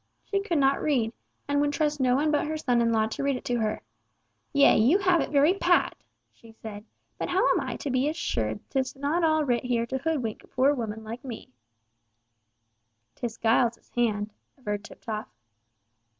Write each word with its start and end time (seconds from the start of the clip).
She 0.25 0.39
could 0.41 0.57
not 0.57 0.81
read, 0.81 1.13
and 1.47 1.61
would 1.61 1.73
trust 1.73 1.99
no 1.99 2.15
one 2.15 2.31
but 2.31 2.47
her 2.47 2.57
son 2.57 2.81
in 2.81 2.91
law 2.91 3.05
to 3.05 3.21
read 3.21 3.35
it 3.35 3.45
to 3.45 3.59
her. 3.59 3.81
"Yea, 4.51 4.75
you 4.75 4.97
have 4.97 5.21
it 5.21 5.29
very 5.29 5.53
pat," 5.53 5.93
she 6.31 6.51
said, 6.53 6.85
"but 7.19 7.29
how 7.29 7.47
am 7.51 7.61
I 7.61 7.75
to 7.77 7.91
be 7.91 8.09
assured 8.09 8.61
'tis 8.71 8.95
not 8.95 9.23
all 9.23 9.45
writ 9.45 9.63
here 9.63 9.85
to 9.85 9.99
hoodwink 9.99 10.43
a 10.43 10.47
poor 10.47 10.73
woman 10.73 11.03
like 11.03 11.23
me." 11.23 11.49
"'Tis 13.13 13.37
Giles's 13.37 13.89
hand," 13.91 14.33
averred 14.57 14.83
Tiptoff. 14.83 15.27